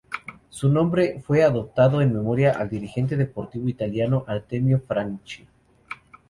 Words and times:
Su 0.49 0.67
nombre 0.67 1.21
fue 1.23 1.43
adoptado 1.43 2.01
en 2.01 2.11
memoria 2.11 2.53
al 2.57 2.71
dirigente 2.71 3.15
deportivo 3.15 3.69
italiano 3.69 4.25
Artemio 4.27 4.79
Franchi. 4.87 5.45